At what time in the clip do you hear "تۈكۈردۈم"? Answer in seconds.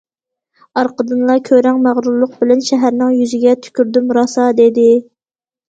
3.69-4.13